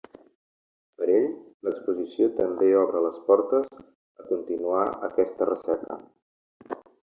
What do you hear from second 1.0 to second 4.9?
Per ell, l’exposició també obre les portes a continuar